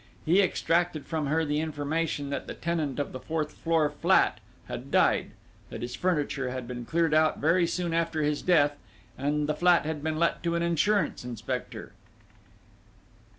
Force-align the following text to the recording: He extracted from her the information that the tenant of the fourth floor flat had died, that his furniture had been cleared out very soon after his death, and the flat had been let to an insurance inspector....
He 0.25 0.41
extracted 0.41 1.05
from 1.05 1.27
her 1.27 1.45
the 1.45 1.59
information 1.59 2.31
that 2.31 2.47
the 2.47 2.55
tenant 2.55 2.97
of 2.97 3.11
the 3.11 3.19
fourth 3.19 3.51
floor 3.51 3.87
flat 3.91 4.39
had 4.67 4.89
died, 4.89 5.29
that 5.69 5.83
his 5.83 5.93
furniture 5.93 6.49
had 6.49 6.67
been 6.67 6.85
cleared 6.85 7.13
out 7.13 7.37
very 7.37 7.67
soon 7.67 7.93
after 7.93 8.23
his 8.23 8.41
death, 8.41 8.75
and 9.15 9.47
the 9.47 9.53
flat 9.53 9.85
had 9.85 10.01
been 10.01 10.17
let 10.17 10.41
to 10.41 10.55
an 10.55 10.63
insurance 10.63 11.23
inspector.... 11.23 11.91